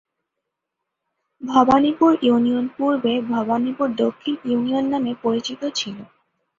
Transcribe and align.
Bhabanipur 1.41 2.11
union 2.21 2.65
পূর্বে 2.75 3.13
ভবানীপুর 3.29 3.87
দক্ষিণ 3.97 4.35
union 4.45 4.85
নামে 4.93 5.13
পরিচিত 5.23 5.61
ছিল। 5.75 5.97